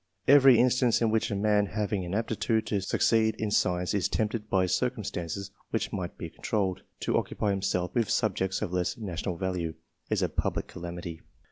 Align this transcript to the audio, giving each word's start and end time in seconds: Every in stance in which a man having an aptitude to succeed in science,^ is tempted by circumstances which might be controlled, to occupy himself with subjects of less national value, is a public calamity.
Every 0.27 0.57
in 0.57 0.71
stance 0.71 0.99
in 0.99 1.11
which 1.11 1.29
a 1.29 1.35
man 1.35 1.67
having 1.67 2.03
an 2.03 2.15
aptitude 2.15 2.65
to 2.65 2.81
succeed 2.81 3.35
in 3.35 3.51
science,^ 3.51 3.93
is 3.93 4.09
tempted 4.09 4.49
by 4.49 4.65
circumstances 4.65 5.51
which 5.69 5.93
might 5.93 6.17
be 6.17 6.31
controlled, 6.31 6.81
to 7.01 7.15
occupy 7.19 7.51
himself 7.51 7.93
with 7.93 8.09
subjects 8.09 8.63
of 8.63 8.73
less 8.73 8.97
national 8.97 9.37
value, 9.37 9.75
is 10.09 10.23
a 10.23 10.27
public 10.29 10.65
calamity. 10.65 11.21